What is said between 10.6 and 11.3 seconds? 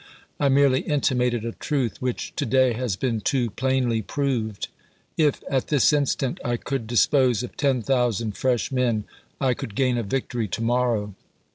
morrow.